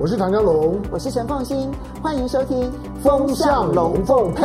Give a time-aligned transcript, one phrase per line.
[0.00, 1.68] 我是唐江龙，我是陈凤新，
[2.00, 2.70] 欢迎收听
[3.02, 4.44] 《风向龙凤配》。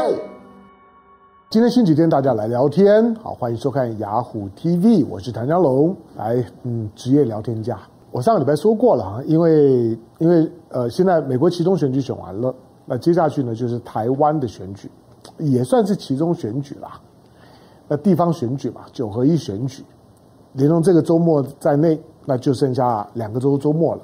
[1.52, 7.80] 今天星期天，大家来聊天，好，欢迎收看雅虎 TV，我是唐江龙，来，嗯，职业聊天家。
[8.10, 12.52] 我上个礼拜说过了哈，因为因为呃，现在美国其中选举选完了，
[12.84, 14.90] 那接下去呢就是台湾的选举，
[15.38, 17.00] 也算是其中选举啦。
[17.88, 19.86] 那地方选举嘛，九合一选举，
[20.54, 24.02] 连同这个周末在内，那就剩下两个周周末了。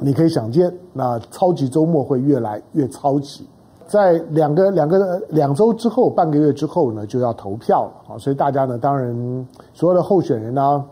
[0.00, 3.46] 你可以想见，那超级周末会越来越超级。
[3.86, 8.18] 在两个两个两周之后，半个月之后呢，就要投票了啊！
[8.18, 10.84] 所以大家呢，当然所有的候选人呢，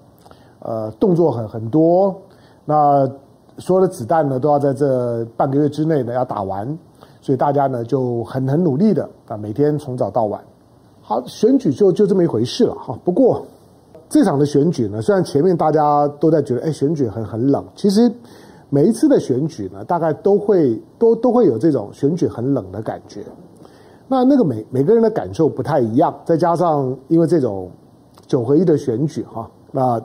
[0.58, 2.14] 呃，动作很很多。
[2.64, 3.08] 那
[3.56, 6.66] 所有的子弹呢，都要在这半个月之内呢要打完。
[7.20, 10.42] 所以大家呢就很很努力的啊，每天从早到晚。
[11.00, 12.98] 好，选举就就这么一回事了哈。
[13.04, 13.46] 不过
[14.08, 18.12] 这场的选举呢，虽然前面大家都在觉得，哎，选举很很冷，其实。
[18.70, 23.24] 每一次的选举呢，大概都会都都会有这种选举很冷的感觉。
[24.06, 27.70] 那那个每每个人的感受不太一样，再加上因为这种
[28.26, 30.00] 九合一的选举哈，那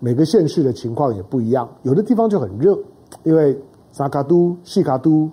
[0.00, 1.68] 每个县市的情况也不一样。
[1.82, 2.78] 有的地方就很热，
[3.22, 3.56] 因为
[3.92, 5.30] 三脚督、四脚督，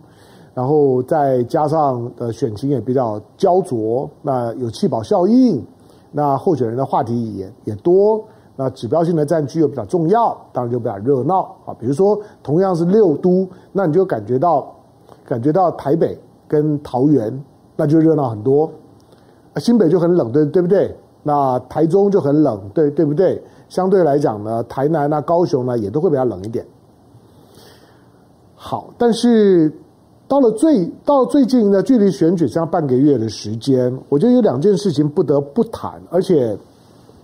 [0.53, 5.63] 然后再加上呃选情也比较焦灼，那有气保效应，
[6.11, 8.23] 那候选人的话题也也多。
[8.63, 11.73] 那指标性的战区又比较重要，当然就比较热闹啊。
[11.79, 14.71] 比如说，同样是六都，那你就感觉到，
[15.25, 16.15] 感觉到台北
[16.47, 17.43] 跟桃园，
[17.75, 18.71] 那就热闹很多。
[19.55, 20.95] 新北就很冷，对对不对？
[21.23, 23.41] 那台中就很冷，对对不对？
[23.67, 26.63] 相对来讲呢，台南啊、高雄呢，也都会比较冷一点。
[28.53, 29.73] 好，但是
[30.27, 36.55] 到了最到最近呢，距离选举剩半个月的时间，我觉得有两件事情不得不谈，而且。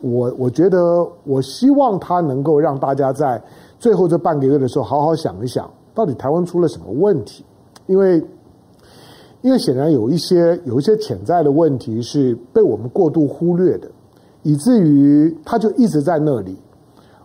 [0.02, 3.42] 我我觉得，我希望他能够让大家在
[3.80, 7.44] 最后这半个月的时候好好想一想，到底台湾出了什么问题？
[7.88, 8.24] 因为，
[9.42, 13.90] 因为显然有一些有一些潜在的问题是被我们过度忽略的，
[14.44, 16.58] 以至于他就一直在那里，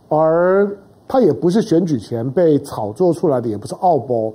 [0.08, 0.70] 而
[1.08, 4.34] 他也不是选举前被炒作出来的，也不是奥步，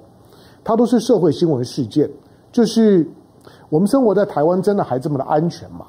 [0.63, 2.09] 他都是社会新闻事件。
[2.51, 3.07] 就是
[3.69, 5.85] 我们生活在台湾，真的还这么的安全吗？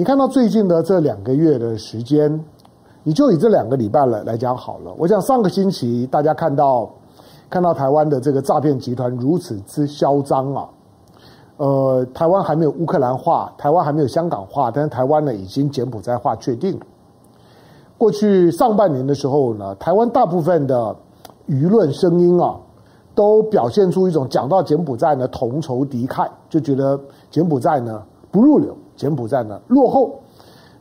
[0.00, 2.42] 你看到最近的这两个月的时间，
[3.02, 4.90] 你就以这两个礼拜来来讲好了。
[4.96, 6.90] 我想上个星期大家看到
[7.50, 10.66] 看到台湾的这个诈骗集团如此之嚣张啊，
[11.58, 16.80] 呃，台湾还没有乌克兰化，台湾还没有香港化，但是台湾呢已经柬埔寨化确定。
[17.98, 20.96] 过去上半年的时候呢，台湾大部分的
[21.46, 22.56] 舆论声音啊，
[23.14, 26.98] 都表现出一种讲到柬埔寨呢同仇敌忾，就觉得
[27.30, 28.74] 柬埔寨呢不入流。
[29.00, 30.20] 柬埔寨呢落后，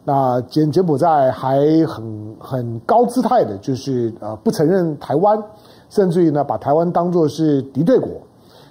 [0.04, 1.58] 那柬柬埔寨还
[1.88, 5.42] 很很高姿态的，就是呃不承认台湾，
[5.90, 8.10] 甚至于呢把台湾当作是敌对国。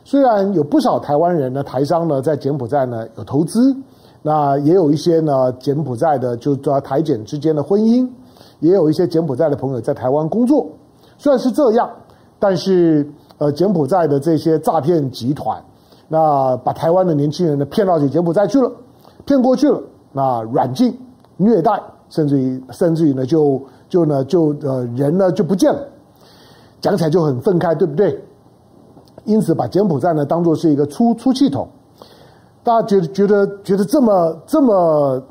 [0.04, 3.74] 虽然有不少台湾人呢台商呢在柬埔寨呢有投资，
[4.20, 8.06] 那也有一些呢柬埔寨的就说台柬之间的婚姻，
[8.60, 10.66] 也有一些柬埔寨的朋友在台湾工作。
[11.16, 11.88] 虽然是这样，
[12.38, 15.62] 但是呃柬埔寨的这些诈骗集团，
[16.06, 18.70] 那把台湾的年轻人呢骗到去柬埔寨去了。
[19.28, 19.78] 骗过去了，
[20.10, 20.98] 那软禁、
[21.36, 21.78] 虐待，
[22.08, 25.86] 甚至于甚至于呢，就就呢就呃人呢就不见了，
[26.80, 28.18] 讲起来就很愤慨，对不对？
[29.24, 31.68] 因此把柬埔寨呢当做是一个出出气筒，
[32.62, 35.22] 大家觉得觉得觉得这么这么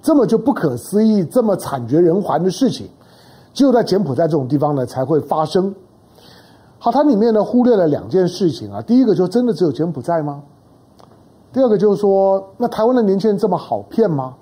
[0.00, 2.88] 这么就不可思议，这么惨绝人寰的事情，
[3.52, 5.74] 只有在柬埔寨这种地方呢才会发生。
[6.78, 10.42] 好，它里面呢忽略了两件事情啊，第一个就真的只有柬埔寨吗？
[11.52, 14.34] 第二个就是说，那台湾的年轻人这么好骗吗？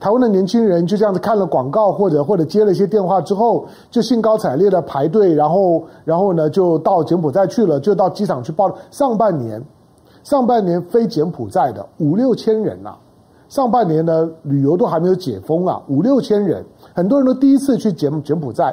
[0.00, 8.74] 台湾的年轻人就这样子看了广告，或者或者接了一些电话之后，就兴高采烈的排队，然后然后呢就到柬埔寨去了，就到机场去报了。
[8.92, 9.60] 上半年，
[10.22, 12.94] 上半年飞柬埔寨的五六千人呐、
[13.48, 18.72] 上半年的旅游都还没有解封啊，五六千人，很多人都第一次去柬柬埔寨。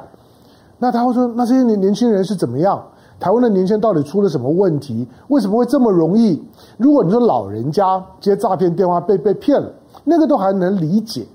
[0.78, 2.86] 那他会说，那这些年年轻人是怎么样？
[3.26, 5.08] 台湾的年轻人到底出了什么问题？
[5.30, 6.40] 为什么会这么容易？
[6.78, 9.68] 如果你说老人家接诈骗电话被被骗了，
[10.04, 11.26] 那个都还能理解。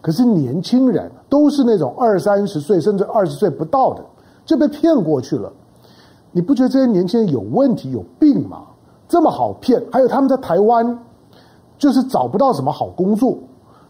[0.00, 4.02] 可是年轻人都是那种二三十岁甚至二十岁不到的
[4.46, 5.52] 就被骗过去了，
[6.32, 8.62] 你不觉得这些年轻人有问题有病吗？
[9.06, 10.98] 这么好骗，还有他们在台湾
[11.76, 13.36] 就是找不到什么好工作，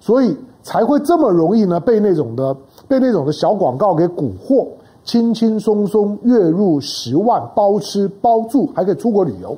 [0.01, 2.53] 所以才会这么容易呢被那种的
[2.89, 4.67] 被那种的小广告给蛊惑。
[5.07, 9.57] 轻轻松松月入十万，包吃包住，还可以出国旅游，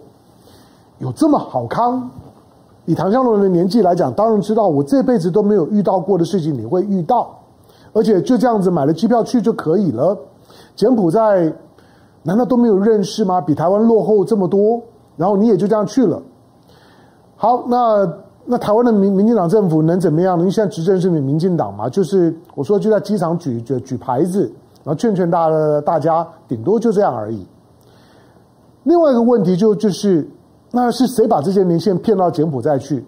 [0.98, 2.08] 有这么好康？
[2.84, 7.34] 以唐湘龙的年纪来讲，当然知道我这辈子都没有遇到过的事情，你会遇到，
[7.94, 10.16] 而且就这样子买了机票去就可以了。
[10.76, 11.50] 柬埔寨，
[12.22, 13.40] 难道都没有认识吗？
[13.40, 14.80] 比台湾落后这么多，
[15.16, 16.22] 然后你也就这样去了。
[17.36, 18.10] 好，那
[18.44, 20.38] 那台湾的民民进党政府能怎么样？
[20.38, 21.88] 您现在执政是民民进党嘛？
[21.88, 24.50] 就是我说就在机场举举举牌子，
[24.84, 25.48] 然后劝劝大
[25.80, 27.46] 大家，顶多就这样而已。
[28.84, 30.28] 另外一个问题就就是，
[30.70, 33.04] 那是谁把这些年轻人骗到柬埔寨去？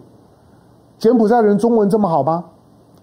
[0.99, 2.43] 柬埔寨人中文这么好吗？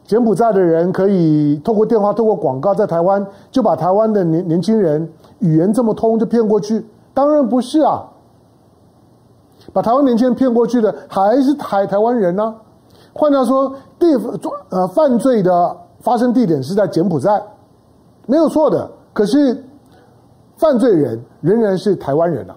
[0.04, 5.10] 柬埔寨的人可以透过电话、透过广告，在台湾就把台湾的年年轻人
[5.40, 6.86] 语言这么通就骗过去？
[7.12, 8.04] 当然不是啊！
[9.72, 12.54] 把台湾年轻人骗过去的还是台台湾人呢、
[13.12, 14.06] 换句话说，地
[14.70, 17.42] 呃犯罪的发生地点是在柬埔寨，
[18.28, 18.88] 没有错的。
[19.12, 19.64] 可是
[20.56, 22.54] 犯罪人仍然是台湾人啊！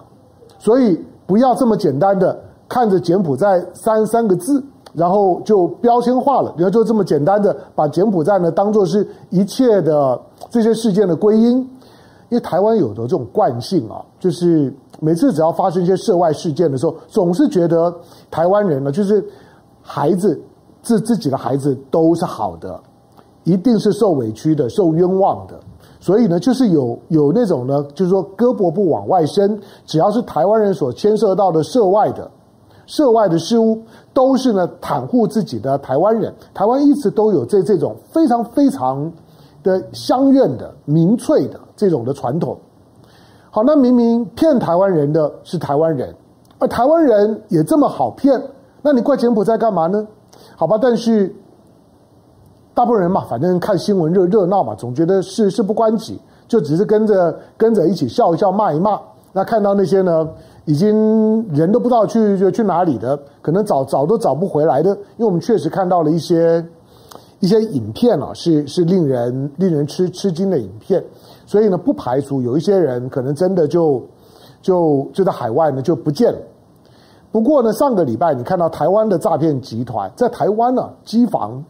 [0.60, 4.62] 所以不要这么简单的看着柬埔寨三三个字。
[4.94, 10.20] 然后就标签化了，然后就这么简单的把柬埔寨呢当做是一切的
[10.50, 11.60] 这些事件的归因，
[12.28, 14.70] 因为台湾有的这种惯性啊，就是
[15.00, 17.90] 每次只要发生一些涉外事件的时候，总是觉得
[18.30, 19.24] 台湾人呢就是
[19.80, 20.38] 孩子
[20.82, 22.78] 自自己的孩子都是好的，
[23.44, 25.58] 一定是受委屈的、受冤枉的，
[26.00, 32.30] 所以呢就是有有那种呢，就是说胳膊不往外伸，只要是台湾人所牵涉到的涉外的。
[32.84, 33.80] 涉外的事物
[34.12, 36.34] 都是呢，袒护自己的台湾人。
[36.52, 39.10] 台湾一直都有这这种非常非常
[39.62, 42.58] 的乡愿的民粹的这种的传统。
[43.50, 46.14] 好，那明明骗台湾人的是台湾人，
[46.58, 48.42] 而台湾人也这么好骗，
[48.82, 50.06] 那你怪柬埔寨干嘛呢？
[50.56, 51.34] 好吧，但是
[52.74, 58.98] 大部分人嘛，反正看新闻热热闹嘛，总觉得事事不关己，就只是跟着跟着一起笑一笑，骂一骂。
[59.34, 60.28] 那看到那些呢，
[60.66, 66.64] 已经人都不知道去就去哪里的，可能找找都找不回来的，因为我们确实看到了一些
[67.40, 71.02] 一些影片啊，是是令人令人吃吃惊的影片，
[71.46, 74.02] 所以呢，不排除有一些人可能真的就
[74.60, 76.38] 就就在海外呢就不见了。
[77.30, 81.64] 不过呢，上个礼拜你看到台湾的诈骗集团在台湾呢，机房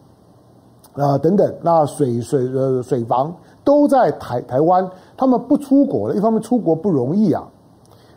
[0.94, 3.34] 啊、等等，那水水呃水房
[3.64, 4.86] 都在台台湾，
[5.16, 7.48] 他们不出国了，一方面出国不容易啊。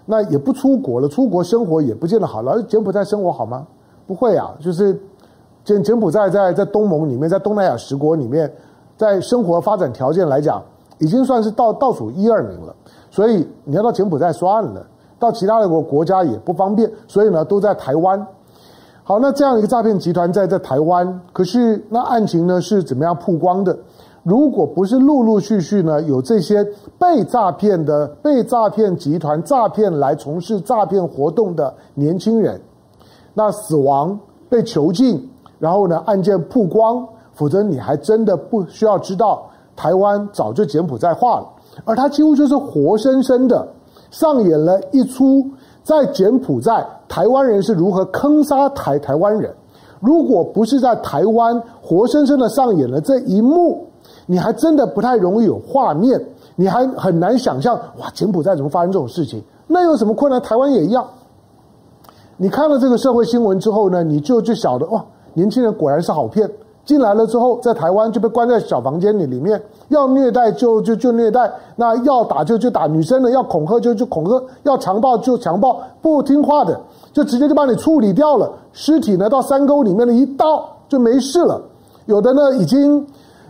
[0.05, 2.61] 那也不出国了，出国生活也不见得好了。
[2.63, 3.65] 柬埔寨生活好吗？
[4.05, 4.99] 不会啊，就是
[5.63, 8.51] 柬柬埔寨在在东盟里面，在东南亚十国里面，
[8.97, 10.61] 在生活发展条件来讲，
[10.99, 12.75] 已经算是倒倒数一二名了。
[13.09, 14.85] 所以你要到柬埔寨算了，
[15.17, 16.91] 到其他的国国家也不方便。
[17.07, 18.27] 所以呢，都在台湾。
[19.07, 23.77] 好，那这样一个诈骗集团在在台湾，可是那案情呢是怎么样曝光的？
[24.23, 26.65] 如果不是陆陆续续呢，有这些
[26.97, 32.59] 被诈骗的、被诈骗集团诈骗来从事诈骗活动的年轻人，
[33.35, 34.19] 那死亡
[34.49, 35.29] 被囚禁，
[35.59, 41.47] 然后呢案件曝光，否则你还真的不需要知道，台湾早就柬埔寨化了，
[41.85, 43.67] 而他几乎就是活生生的
[44.09, 45.47] 上演了一出
[45.85, 49.53] 在柬埔寨台湾人是如何坑杀台台湾人，
[49.99, 53.85] 如果不是在台湾活生生的上演了这一幕。
[54.27, 56.19] 你还真的不太容易有画面，
[56.55, 59.39] 你还很难想象哇，柬埔寨怎么发生这种事情？
[59.67, 60.41] 那有什么困难？
[60.41, 61.07] 台湾也一样。
[62.37, 65.05] 你看了这个社会新闻之后呢，你就就晓得哇，
[65.35, 66.49] 年轻人果然是好骗。
[66.85, 76.79] 进来了之后，在台湾就被关在小房间里里面，要虐待就就就虐待，那要打就就打女生的，要恐吓就就恐吓，要强暴就强暴，不听话的
[77.11, 81.61] 就直接就把你处理掉了，尸体呢到山沟里面的一倒就没事了。
[82.05, 83.05] 有的呢已经。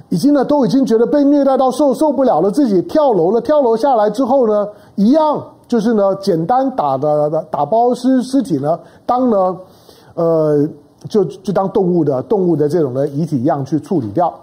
[0.09, 3.41] 已经呢，都已经觉得被虐待到受受不了了，自己跳楼了。
[3.41, 9.57] 跳楼下来之后呢，一样就是呢，简单打的打包尸尸体呢，当呢，
[10.13, 10.63] 呃，
[11.09, 14.33] 就就当动物的动物的这种的遗体一样去处理掉。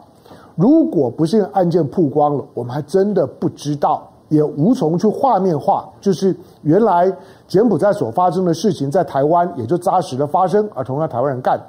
[0.54, 7.14] 如果不是案件曝光了，我们还真的不知道，也无从去画面化，就是原来
[7.47, 11.61] 柬埔寨所发生的事情，在台湾也就扎实的发生，而同样台湾人干。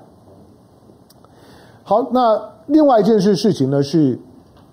[1.83, 2.53] 好，那。
[2.67, 4.17] 另外一件事事情呢，是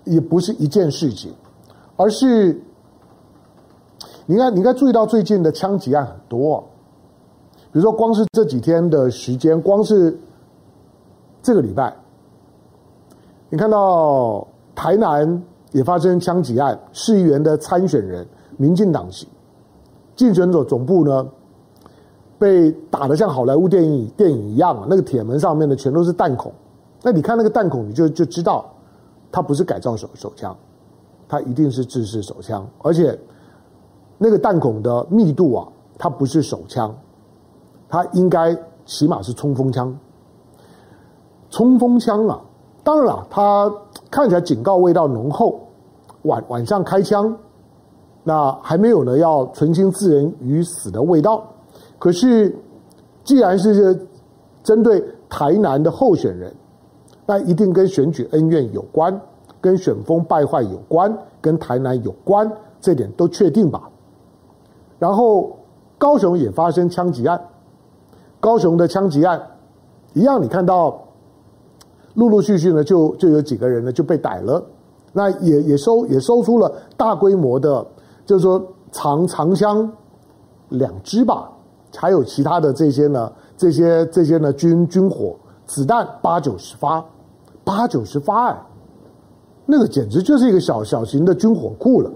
[0.05, 1.33] 也不是一件事情，
[1.97, 2.63] 而是
[4.25, 6.63] 你看，你应该注意到最近的枪击案很多，
[7.71, 10.17] 比如说光是这几天的时间，光是
[11.41, 11.95] 这个礼拜，
[13.49, 19.27] 你看到台南也发生枪击案，市议员的参选人，民进党籍
[20.15, 21.25] 竞选者总部呢，
[22.37, 26.51] 被打得像好莱坞电影电影一样啊，那个铁门上面的全都是弹孔。
[27.01, 28.65] 那你看那个弹孔，你就就知道，
[29.31, 30.55] 它不是改造手手枪，
[31.27, 33.17] 它一定是制式手枪，而且
[34.17, 36.95] 那个弹孔的密度啊，它不是手枪，
[37.91, 39.95] 它应该起码是冲锋枪。
[41.49, 42.41] 冲锋枪啊，
[42.81, 43.69] 当然了，它
[44.09, 45.59] 看起来警告味道浓厚，
[46.23, 47.37] 晚晚上开枪，
[48.23, 51.43] 那还没有呢要存心置人于死的味道。
[51.99, 52.55] 可是，
[53.25, 54.07] 既然是
[54.63, 56.55] 针对台南的候选人，
[57.25, 59.19] 那一定跟选举恩怨有关，
[59.59, 63.89] 跟选风败坏有关，跟台南有关，这点都确定吧。
[64.97, 65.51] 然后，
[65.97, 67.39] 高雄也发生枪击案，
[68.41, 69.41] 高雄的枪击案
[70.13, 71.01] 一样，你看到
[72.15, 74.61] 陆陆续续呢，就就有几个人呢就被逮了，
[75.13, 77.85] 那也也收也收出了大规模的，
[78.25, 79.89] 就是说长长枪
[80.69, 81.49] 两支吧，
[81.95, 87.05] 还有其他的这些呢，这些这些呢军军火子弹八九十发，
[87.63, 88.61] 八九十发哎，
[89.65, 92.11] 那个简直就是一个小小型的军火库了。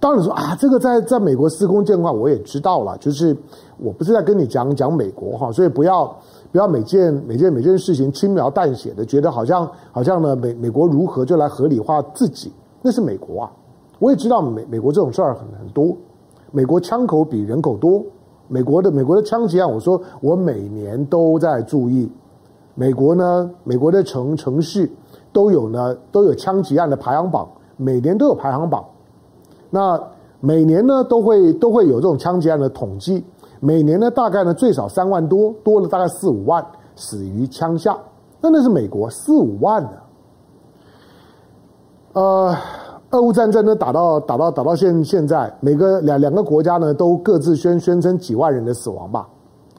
[0.00, 2.96] 当然说啊，这个在在美国司空见惯，我也知道了。
[2.96, 3.36] 就是
[3.76, 6.06] 我不是在跟你讲讲美国哈，所以不要
[6.50, 13.52] 不要每件每件每件事情轻描淡写的，觉得好像好像呢美美国如何就来合理化自己，那是美国啊。
[13.98, 15.94] 我也知道美美国这种事儿很很多，
[16.50, 18.02] 美国枪口比人口多，
[18.48, 22.10] 美国的美国的枪击案，我说我每年都在注意，
[22.74, 24.90] 美国呢，美国的城城市
[25.30, 28.82] 都有呢都有枪击案的排行榜，每年都有排行榜。
[29.70, 30.00] 那
[30.40, 33.24] 每年呢都会都会有这种枪击案的统计，
[33.60, 36.64] 每年呢大概呢最少三万多，多了大概四五万
[36.96, 37.96] 死于枪下。
[38.40, 39.90] 那那是美国四五万呢。
[42.14, 42.56] 呃，
[43.10, 49.28] 俄乌战争呢打到打到打到现现在，每个两两个国家呢都各自宣宣称几万人的死亡吧，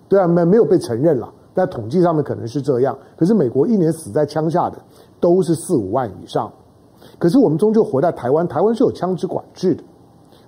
[0.07, 2.98] 对啊，没没有被承认了，在统计上面可能是这样。
[3.17, 4.77] 可是美国一年死在枪下的
[5.19, 6.50] 都是四五万以上。
[7.22, 9.84] 可是我们终究活在台湾，台湾是有枪支管制的。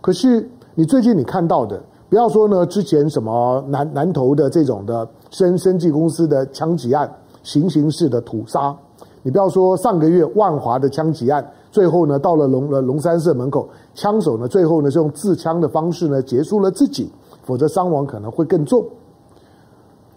[0.02, 7.08] 可是你最近你看到的，不要说呢，之前什么南南投的这种的生生技公司的枪击案，
[7.44, 8.76] 行刑式的屠杀，
[9.22, 17.08] 你不要说上个月万华的枪击案，最后呢到了龙呃龙山寺门口，枪手呢最后呢是用自枪的方式呢结束了自己，
[17.44, 18.84] 否则伤亡可能会更重，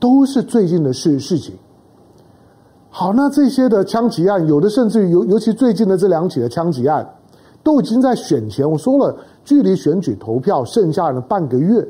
[0.01, 1.55] 都是最近的事事情。
[2.99, 7.07] 好，那这些的枪击案，有的甚至于尤尤其最近的这两起的枪击案，
[7.63, 8.69] 都已经在选前。
[8.69, 11.87] 我说了，距离选举投票剩下了半个月，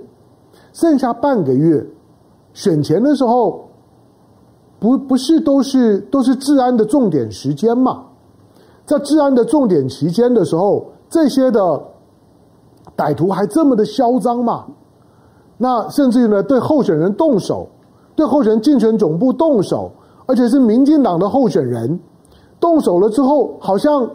[0.73, 1.87] 剩下半个月，
[2.55, 3.69] 选前的时候，
[4.81, 8.03] 不不是都是都是治安的重点时间嘛？
[8.85, 11.81] 在治安的重点期间的时候，这些的
[12.97, 14.67] 歹徒还这么的嚣张嘛？
[15.57, 17.69] 那甚至于呢，对候选人动手，
[18.17, 19.93] 对候选人竞选总部动手。
[20.27, 21.99] 而且是民进党的候选人
[22.61, 24.11] 动手了之后，好像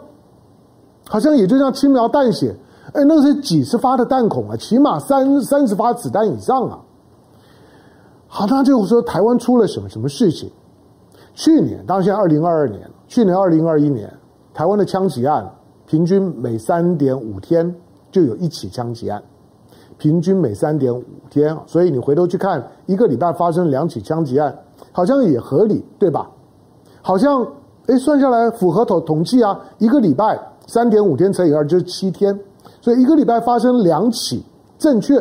[1.08, 2.54] 好像也就像轻描淡写，
[2.92, 6.78] 哎，那是几十发的弹孔啊，起码三三十发子弹以上啊。
[8.26, 10.50] 好，那就说台湾出了什么什么事情？
[11.34, 14.12] 去年，当然现在二零二二年，去年二零二一年，
[14.52, 15.50] 台湾的枪击案
[15.86, 17.74] 平均每三点五天
[18.10, 19.22] 就有一起枪击案，
[19.98, 24.54] 平均每三点五天，所以你回头去看，一个礼拜发生两起枪击案。
[24.92, 26.30] 好像也合理，对吧？
[27.02, 27.44] 好像
[27.86, 32.38] 诶，算下来符合统统计啊，一个礼拜三点五天乘以二就是七天，
[32.80, 34.44] 所以一个礼拜发生两起，
[34.78, 35.20] 正确。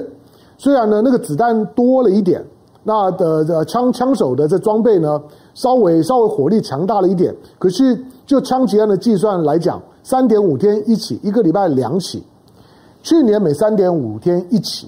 [0.58, 2.46] 虽然呢，那个子弹多了一点，
[2.84, 5.20] 那的的枪枪手的这装备呢，
[5.56, 12.24] 稍微稍微火力强大了一点，可是就枪击案的计算来讲，三点五天一起，一个礼拜两起，
[13.02, 14.88] 去年每三点五天一起，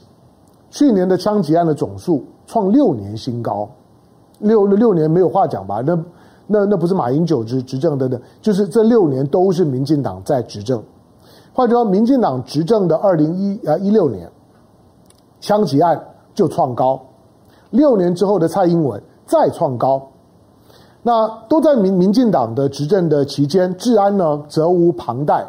[0.70, 3.68] 去年的枪击案的总数创六年新高。
[4.44, 5.82] 六六年没有话讲吧？
[5.86, 5.98] 那
[6.46, 10.84] 那那不是马英九执执政的，的就是这六年都是民进党在执政。
[11.54, 14.30] 换句话说，民进党执政的二零一呃一六年，
[15.40, 16.00] 枪击案
[16.34, 17.00] 就创高；
[17.70, 20.10] 六年之后的蔡英文再创高。
[21.02, 25.46] 那都在民民进党的执政的期间，治安呢责无旁贷。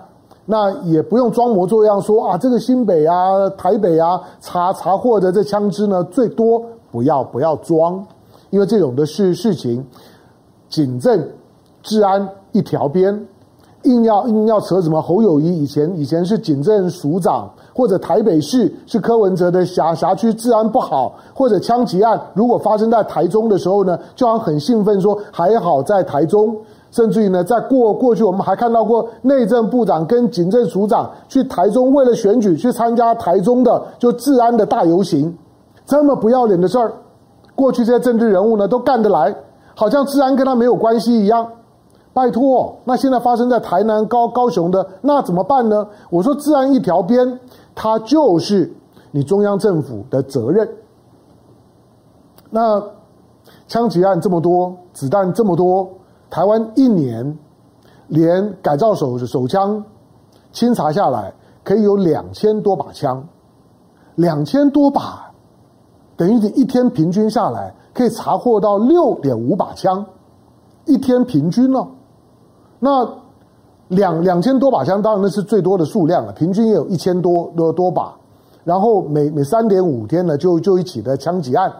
[0.47, 8.05] 那也不用装模作样说啊，这个新北啊、台北啊查查获的这枪支呢最多，不要不要装。
[8.55, 9.85] 因为这种的事事情，
[10.69, 11.29] 警政、
[11.83, 13.27] 治安一条边，
[13.83, 26.57] 硬要硬要扯什么侯友谊以前以前是警政署长，或者台北市是柯文哲的辖辖区治安不好，或者枪击案如果发生在台中的时候呢，就好像很兴奋说还好在台中，
[26.93, 35.37] 甚至于呢，在过过去我们还看到过内政部长跟警政署长去台中为了选举去参加台中的就治安的大游行，
[35.85, 36.93] 这么不要脸的事儿。
[37.55, 39.35] 过去这些政治人物呢，都干得来，
[39.75, 41.47] 好像治安跟他没有关系一样。
[42.13, 45.87] 拜托，那现在发生在台南高高雄的，那怎么办呢？
[46.11, 47.41] 我说治安一条边，
[47.75, 48.73] 它就是
[49.11, 50.69] 你中央政府的责任。
[52.51, 52.81] 那
[53.67, 55.89] 枪击案这么多，子弹这么多，
[56.31, 57.37] 台湾一年
[58.07, 59.85] 连改造手手枪
[60.53, 61.35] 清查下来，
[61.65, 63.27] 可以有两千多把枪，
[64.15, 65.33] 两千多把，
[66.17, 70.05] 等于你一天平均下来可以查获到六点五把枪，
[70.85, 71.87] 一天平均呢？
[72.79, 73.09] 那
[73.89, 78.15] 两两千多把枪，当然那是最多的数量了，平均也有一千多多多把。
[78.65, 81.73] 然后每每三点五天呢，就就一起的枪击案。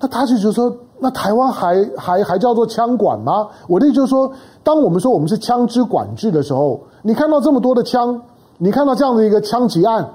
[0.00, 3.48] 那他就觉得说，那台湾还还还叫做枪管吗？
[3.66, 4.30] 我的意思就是说，
[4.62, 8.22] 当我们说我们是枪支管制的时候，你看到这么多的枪，
[8.58, 10.08] 你看到这样的一个枪击案，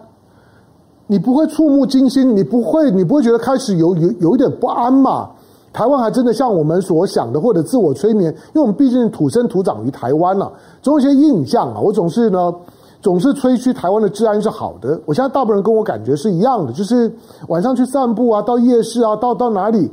[1.07, 5.29] 你不会触目惊心，你不会你不会觉得开始有有有一点不安嘛？
[5.71, 11.79] 台湾还真的像我们所想的，或者自我催眠，因为我们毕竟土生土长于台湾了，总有一些印象啊。
[11.79, 12.53] 我总是呢。
[13.01, 17.11] 总是吹嘘台湾的治安是好的，我现在大部分人跟我感觉是一样的，就是
[17.49, 19.91] 晚上去散步啊，到夜市啊，到到哪里，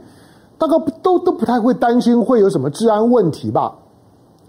[0.56, 3.74] 大概都都不太会担心会有什么治安问题吧。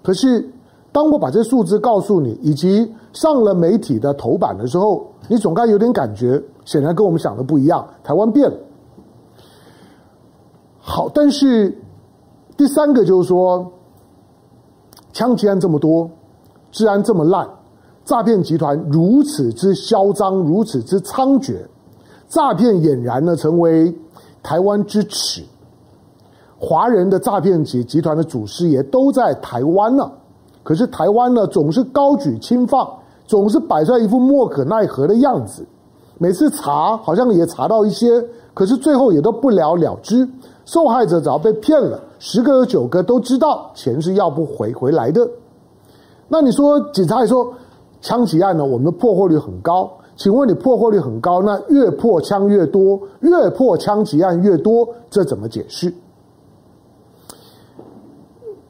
[0.03, 0.47] 可是
[0.91, 8.57] 当我把这数字告诉你，以及上了媒体的头版的时候，你总该有点感觉，显然跟我们想的不一样，台湾变了。
[10.79, 11.77] 好，但是
[12.57, 13.71] 第三个就是说，
[15.13, 16.09] 枪击案这么多，
[16.71, 17.47] 治安这么烂。
[18.03, 21.55] 诈骗集团如此之嚣张，如此之猖獗，
[22.27, 23.95] 诈骗俨然呢成为
[24.41, 25.43] 台湾之耻。
[26.59, 30.11] 华人的诈骗集集团的祖师爷都在台湾呢，
[30.63, 32.91] 可是台湾呢总是高举轻放，
[33.31, 35.65] 总是摆出来一副莫可奈何的样子。
[36.17, 38.21] 每次查好像也查到一些，
[38.53, 40.27] 可是最后也都不了了之。
[40.65, 45.25] 受害者只要被骗了，十个有九个都知道钱是要不回回来的。
[46.27, 47.53] 那你说警察也说。
[48.03, 49.87] 枪击案呢，我们的破获率很高。
[50.15, 55.93] 请问你破获率很高，那越破枪越多，越破枪击案越多，这怎么解释？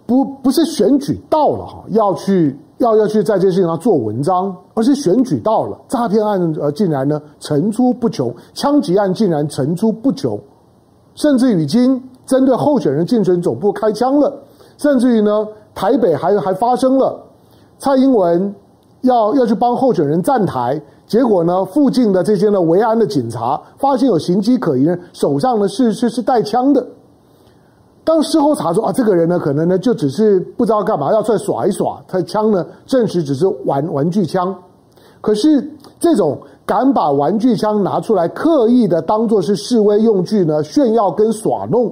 [0.06, 10.39] 不，不是选举到了哈，要去要要去在这件事情上做文章，而是选举到了，诈骗案呃竟然呢层出不穷，枪击案竟然层出不穷，
[11.15, 14.34] 甚至已经针对候选人竞选总部开枪了，
[14.77, 17.17] 甚至于呢台北还还发生了
[17.79, 18.53] 蔡英文。
[19.01, 26.86] 要要去帮候选人站台，结果呢，附近的这些呢维安的警察发现有形迹可疑，手上呢是是是带枪的。
[28.12, 34.54] 当事后查出啊，这个人呢可能呢就只是不知道干嘛要出来耍一耍，他的枪呢证实只是玩玩具枪。
[35.21, 35.65] 可是
[35.97, 41.89] 这种敢把玩具枪拿出来刻意的当作是示威用具呢炫耀跟耍弄，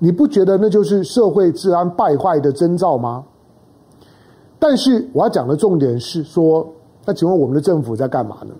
[0.00, 3.24] 你不觉得那就是社会治安败坏的征兆吗？
[4.58, 6.66] 但是我要讲的重点是说，
[7.06, 8.52] 那请问我们的政府在干嘛呢？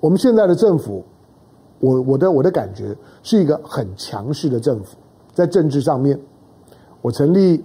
[0.00, 1.04] 我们现在的政府，
[1.84, 4.96] 我我的我的感觉是一个很强势的政府，
[5.34, 6.18] 在政治上面，
[7.02, 7.62] 我成立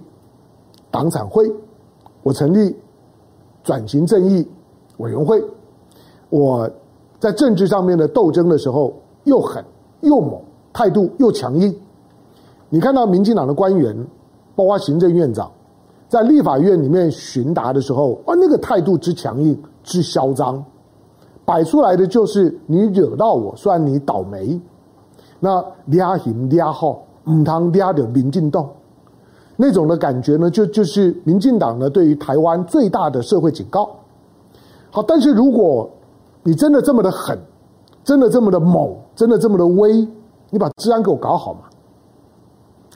[0.90, 1.50] 党产会，
[2.22, 2.76] 我成立
[3.64, 4.46] 转型正义
[4.98, 5.42] 委员会，
[6.28, 6.70] 我
[7.18, 9.64] 在政治上面的斗争的时候又狠
[10.02, 10.38] 又猛，
[10.70, 11.74] 态度又强硬。
[12.68, 13.96] 你看到民进党的官员，
[14.54, 15.50] 包括行政院长。
[16.10, 20.62] 在立法院里面询答的时候，啊，那个态度之强硬、之嚣张，
[21.50, 24.60] 摆出来的就是你惹到我，算你倒霉。
[25.40, 25.60] 那
[25.90, 28.70] 抓行抓好，唔通抓的民进党，
[29.56, 33.90] 那种的感觉呢，就就是民进党呢对于台湾最大的社会警告。
[34.92, 35.90] 好，但是如果
[36.44, 37.36] 你真的这么的狠，
[38.04, 40.06] 真的这么的猛，真的这么的威，
[40.50, 41.62] 你把治安给我搞好嘛？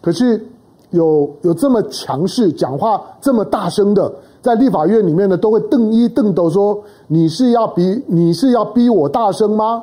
[0.00, 0.46] 可是。
[0.90, 4.14] 有有这么强势、讲话这么大声的，
[4.44, 6.78] 在立法院里面呢，都会瞪一瞪斗说
[7.09, 9.83] ：“你是要比你是要逼我大声吗？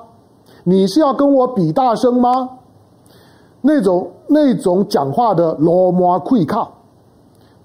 [0.66, 2.48] 你是要跟我比大声吗？”
[3.62, 6.72] 那种那种讲话的罗马溃靠，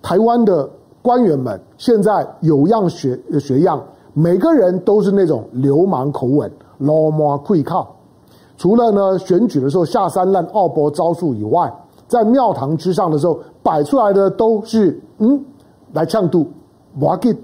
[0.00, 0.66] 台湾的
[1.02, 3.78] 官员们现在有样学学样，
[4.14, 7.94] 每个人都是那种流氓口吻，罗马溃靠。
[8.56, 11.70] 除了呢选举的时候下三滥、奥博招数以外。
[12.08, 15.44] 在庙堂之上的时候，摆出来的都是嗯，
[15.92, 16.46] 来抢渡，
[16.98, 17.36] 我要给，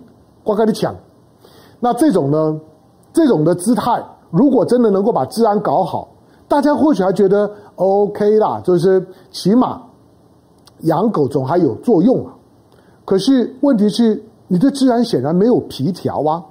[0.45, 0.95] 我跟你抢。
[1.81, 2.61] 那这种呢，
[3.12, 6.09] 这种的姿态，如果真的能够把治安搞好，
[6.49, 9.83] 大家或许还觉得 OK 啦，就是起码
[10.81, 12.35] 养狗总还有作用啊。
[13.05, 16.45] 可是问题是，你对治安显然没有皮条啊。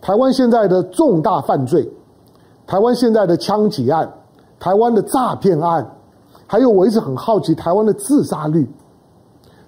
[0.00, 1.90] 台湾现在的重大犯罪，
[2.66, 4.10] 台湾现在的枪击案，
[4.58, 5.96] 台湾的诈骗案。
[6.46, 8.68] 还有，我一直很好奇台湾的自杀率，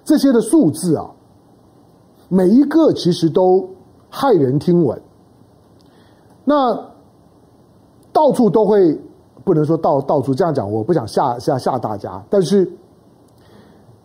[0.03, 1.09] 这些的数字啊，
[2.29, 3.69] 每一个其实都
[4.11, 4.99] 骇人听闻。
[6.45, 6.73] 那
[8.11, 8.99] 到处都会，
[9.43, 12.23] 不能说到到处这样讲，我不想吓吓吓大家。
[12.29, 12.69] 但是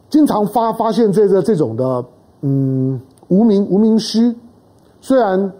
[0.08, 2.04] 经常发发现这个这种的，
[2.42, 4.34] 嗯，无名无名尸，
[5.00, 5.52] 虽然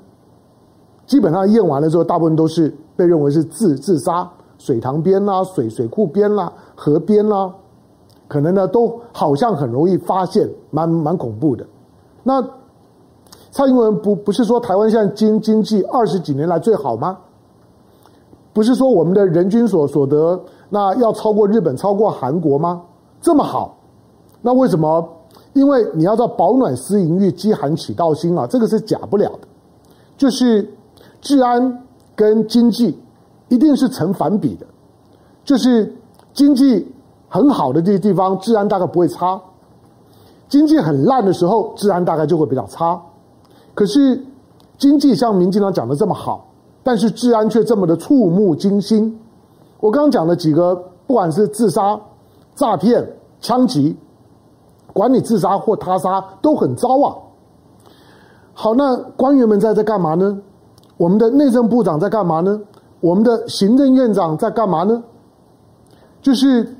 [1.07, 7.53] 基本上验完了之后，大部分都是被认为是自自杀，水塘边啦、水水库边啦、河边啦，
[8.29, 11.67] 可能呢都好像很容易发现，蛮蛮恐怖的。
[12.23, 12.43] 那
[13.51, 17.19] 蔡英文不不是说台湾现在经经济二十几年来最好吗？
[18.53, 22.83] 不是说我们的人均所所得那要超过日本、超过韩国吗？
[23.21, 23.77] 这么好，
[24.43, 25.09] 那为什么？
[25.55, 29.49] 因为你要知道饱暖思淫欲，饥寒起盗心啊，这个是假不了的。
[30.17, 30.69] 就是
[31.21, 32.99] 治安跟经济
[33.49, 34.67] 一定是成反比的，
[35.45, 35.95] 就是
[36.33, 36.87] 经济
[37.29, 39.41] 很好的这些地方，治安大概不会差；
[40.49, 43.01] 经济很烂的时候，治安大概就会比较差。
[43.75, 44.25] 可是
[44.79, 46.47] 经济像民进党讲的这么好，
[46.83, 49.21] 但是治安却这么的触目惊心。
[49.81, 50.75] 我刚刚讲的几个，
[51.07, 52.01] 不管是自杀、
[52.55, 53.07] 诈骗、
[53.41, 53.97] 枪击，
[54.93, 57.15] 管你自杀或他杀都很糟啊。
[58.55, 60.41] 好，那官员们在在干嘛呢？
[60.97, 62.61] 我们的内政部长在干嘛呢？
[63.01, 65.01] 我们的行政院长在干嘛呢？
[66.21, 66.77] 就是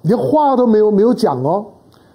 [0.00, 1.66] 连话都没有没有讲哦。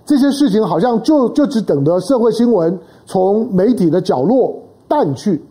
[0.07, 5.43] 这些事情好像就就只等着社会新闻从媒体的角落淡去，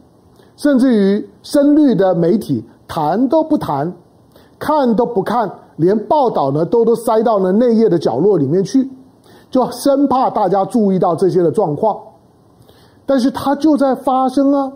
[0.57, 3.93] 甚至于深绿的媒体谈都不谈，
[4.59, 8.89] 看都不看，连报道呢都都塞到了内页的角落里面去，
[9.51, 11.95] 就生怕大家注意到这些的状况。
[13.05, 14.73] 但是它就在发生啊！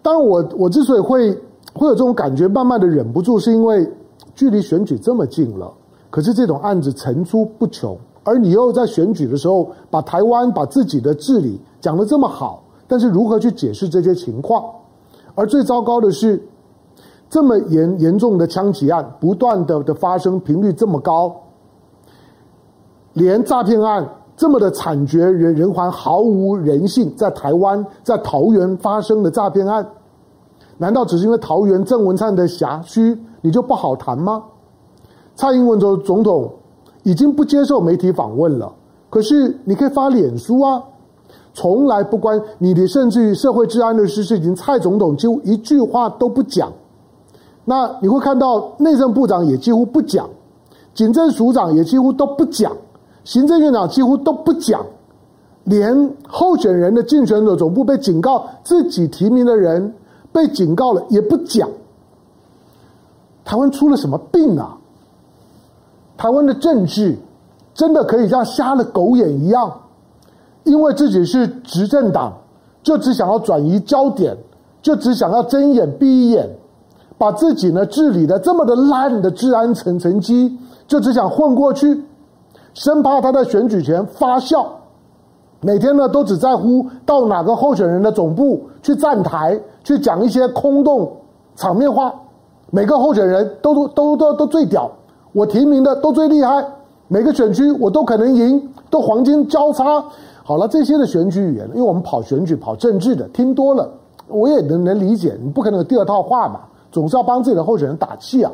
[0.00, 1.30] 当，我我之所以会
[1.74, 3.86] 会有这种感觉，慢慢的忍不住，是因为
[4.34, 5.70] 距离选举这么近了，
[6.08, 7.94] 可是这种案子层出不穷。
[8.26, 14.64] 而你又在选举的时候，把台湾把自己的治理讲得这么好，但是如何去解释这些情况？
[15.36, 16.44] 而最糟糕的是，
[17.30, 21.36] 这么严严重的枪击案不断的的发生，频率这么高，
[23.12, 24.04] 连诈骗案
[24.36, 29.86] 这么的惨绝人人寰、毫无人性，在台湾在桃园发生的诈骗案，
[30.78, 34.42] 难道只是因为桃园郑文灿的辖区，你就不好谈吗？
[35.36, 36.50] 蔡英文总总统。
[37.06, 38.72] 已经不接受媒体访问了，
[39.08, 40.82] 可是你可以发脸书啊，
[41.54, 46.72] 从来不关你的，甚至于社会治安的事事情，蔡总统几乎一句话都不讲。
[47.64, 50.28] 那你会看到内政部长也几乎不讲，
[50.94, 52.76] 警政署长也几乎都不讲，
[53.22, 54.84] 行政院长几乎都不讲，
[55.62, 59.94] 连候选人的竞选者总部被警告自己提名的人
[60.32, 61.70] 被警告了也不讲。
[63.44, 64.76] 台湾出了什么病啊？
[66.16, 67.16] 台湾的政治
[67.74, 69.70] 真的可以像瞎了狗眼一样，
[70.64, 72.32] 因为自己是执政党，
[72.82, 74.36] 就只想要转移焦点，
[74.80, 76.48] 就只想要睁一眼闭一眼，
[77.18, 82.02] 把自己呢治理的这么的烂的治安成成绩，就只想混过去，
[82.72, 84.66] 生怕他在选举前发酵，
[85.60, 91.12] 每天呢都只在乎到哪个候选人的总部去站台，去讲一些空洞
[91.56, 92.14] 场面话，
[92.70, 94.90] 每个候选人都都都都都最屌。
[95.36, 96.66] 我提名的都最厉害，
[97.08, 100.02] 每个选区我都可能赢，都黄金交叉。
[100.42, 103.86] 好了，这些的选举语言，因为我们跑选举、跑政治的，听多了，
[104.28, 105.36] 我也能能理解。
[105.42, 108.50] 你不可能有第二套话嘛，总是要帮自己的候选人打气啊。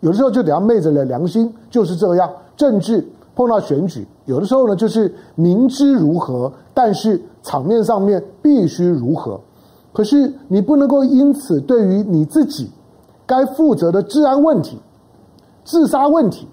[0.00, 2.28] 有的时候就得要昧着了良心，就是这样。
[2.56, 9.38] 政治碰到选举，有的时候呢，就是明知如何，但是场面上面必须如何。
[9.92, 12.68] 可是你不能够因此对于你自己
[13.24, 14.80] 该负责的治安问题。
[15.68, 16.48] 自杀问题，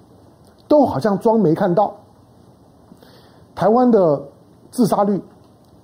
[0.67, 1.93] 都好像装没看到。
[3.55, 4.21] 台湾的
[4.71, 5.21] 自杀率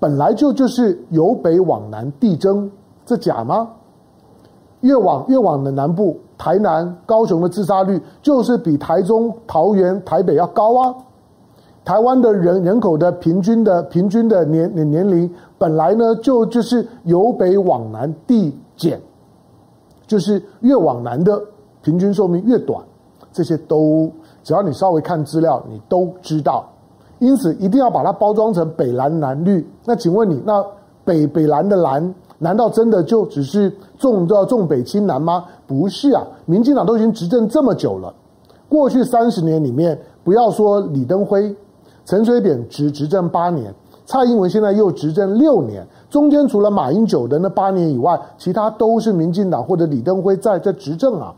[0.01, 2.69] 本来就就是由北往南递增，
[3.05, 3.69] 这假吗？
[4.81, 10.93] 越往越往的南部，台南、高雄的自杀率就是比台中、桃园、台北要高啊。
[11.85, 18.99] 台湾的人人口的平均的平均的年年龄本来呢就就是由北往南递减，
[20.05, 21.41] 就是越往南的
[21.81, 22.83] 平均寿命越短。
[23.31, 24.11] 这些都，
[24.43, 26.65] 只要你稍微看资料，你都知道。
[27.19, 29.67] 因此，一定要把它包装成北蓝蓝绿。
[29.85, 30.65] 那请问你，那
[31.05, 35.45] 北北蓝的蓝，难道真的就只是重要重北轻南吗？
[35.67, 38.11] 不是啊，民进党都已经执政这么久了，
[38.67, 41.55] 过去三十年里面，不要说李登辉、
[42.05, 43.71] 陈水扁执执政八年，
[44.05, 51.35] 蔡英文现在又执政六年，中间除了马英九的那八年以外，其他都是民进党或者李登辉在在执政啊。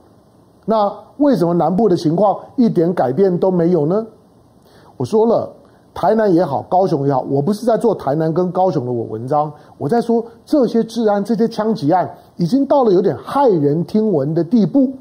[0.65, 4.05] 那为什么南部的情况一点改变都没有呢？
[4.95, 5.51] 我说了，
[5.93, 14.93] 台南也好，高雄也好，我不是在做台南跟高雄的我文章，我在说这些治安、这些枪击案已经到了有点骇人听闻的地步，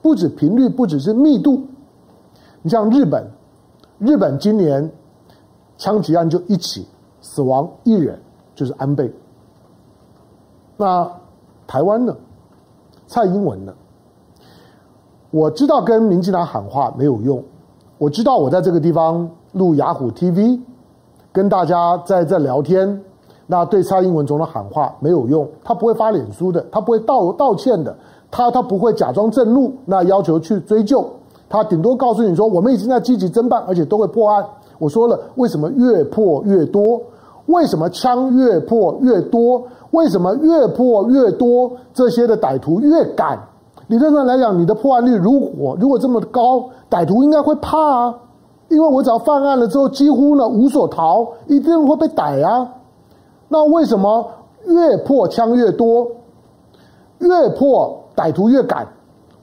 [0.00, 1.62] 不止频率，不只是密度。
[2.62, 3.26] 你像日本，
[3.98, 4.90] 日本今年
[5.76, 6.86] 枪击案就一起
[7.20, 8.18] 死亡一人，
[8.54, 9.12] 就是安倍。
[10.76, 11.10] 那
[11.66, 12.16] 台湾呢？
[13.06, 13.74] 蔡英文呢？
[15.30, 17.42] 我知道跟民进党喊话没有用，
[17.98, 20.58] 我知道我在这个地方录雅虎 TV，
[21.32, 23.02] 跟大家在这聊天，
[23.46, 27.94] 那对蔡英文总统喊话没有用，他不会发脸书的，他不会道道歉的，
[28.30, 31.06] 他他不会假装震怒，那要求去追究，
[31.48, 34.42] 他顶多告诉你说我们已经在积极侦办，而且都会破案。
[34.78, 37.02] 我说了，为什么越破越多？
[37.46, 39.62] 为什么枪越破越多？
[39.90, 41.72] 为什么越破越多？
[41.92, 43.38] 这些的歹徒越敢？
[43.88, 48.14] 理论上来讲，你的破案率如果如果这么高，歹徒应该会怕啊，
[48.68, 52.68] 因为我只要犯案了之后，几乎呢无所逃，一定会被逮啊。
[53.48, 54.30] 那为什么
[54.66, 56.06] 越破枪越多，
[57.18, 58.86] 越破歹徒越敢？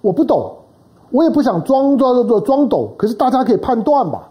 [0.01, 0.51] 我不懂，
[1.09, 4.29] 我也不想装装装装懂，可是大家可以判断吧。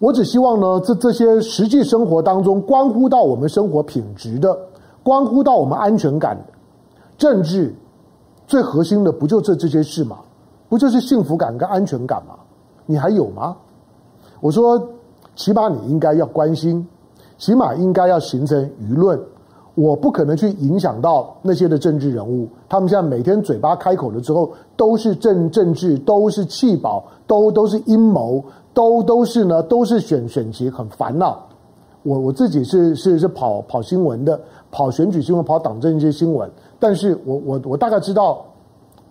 [0.00, 4.58] 我只希望呢，这这些实际生活当中关乎到我们生活品质的，
[5.04, 6.42] 关乎到我们安全感的
[7.16, 7.72] 政治。
[8.46, 10.18] 最核心的不就这这些事吗？
[10.68, 12.34] 不就是幸福感跟安全感吗？
[12.86, 13.56] 你还有吗？
[14.40, 14.80] 我说，
[15.36, 16.86] 起码你应该要关心，
[17.38, 19.18] 起码应该要形成舆论。
[19.74, 31.44] 我不可能去影响到那些的政治人物，他们现在每天嘴巴开口了之后，都是政政治，都是弃保，都都是阴谋，都都是呢，都是选选情很烦恼。
[32.04, 36.48] 我我自己是是是跑跑新闻的，跑选举新闻，跑党政一些新闻。
[36.84, 38.44] 但是我我我大概知道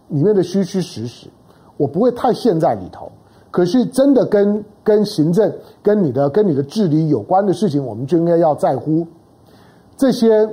[0.10, 1.28] 里面的虚虚实实，
[1.76, 3.12] 我不会太陷在里头。
[3.50, 9.08] 可是真的跟跟行政、跟你的、跟你的治理有关的事情，我们就应该要在乎。
[9.98, 10.48] 这些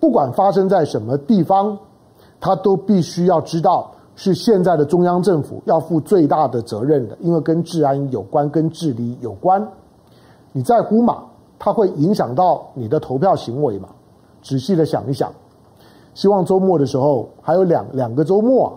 [0.00, 1.78] 不管发生在什么地方，
[2.40, 9.62] 他都必须要知道是现在的中央政府要负最大的责任的，因为跟治安有关，跟治理有关。
[10.52, 11.22] 你在乎吗？
[11.58, 13.90] 它会影响到你的投票行为吗？
[14.42, 15.30] 仔细的想一想。
[16.14, 18.72] 希望周末的时候还有两两个周末，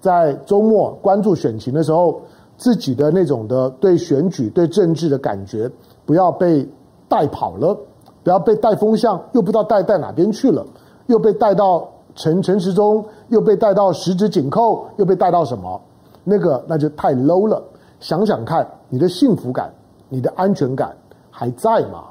[0.00, 2.20] 在周末关注选情的时候，
[2.56, 5.70] 自己的那种的对选举、对政治的感觉，
[6.04, 6.68] 不要被
[7.08, 7.76] 带跑了，
[8.22, 10.66] 不要被带风向，又不知道带带哪边去了，
[11.06, 15.80] 又被带到陈陈时中，又被带到十指紧扣，又被带到什么？
[16.24, 17.62] 那个那就太 low 了。
[18.00, 19.72] 想想看，你的幸福感、
[20.08, 20.96] 你的安全感
[21.30, 22.04] 还在吗？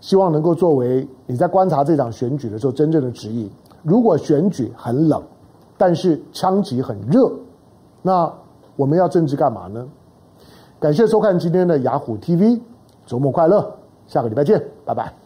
[0.00, 3.48] 希望能够作为你在观察这场选举的时候真正的指引。
[3.82, 5.22] 如果选举很冷，
[5.76, 7.30] 但是枪击很热，
[8.02, 8.32] 那
[8.76, 9.86] 我们要政治干嘛呢？
[10.80, 12.60] 感谢收看今天的雅虎 TV，
[13.06, 13.72] 周末快乐，
[14.06, 15.21] 下个礼拜见，拜拜。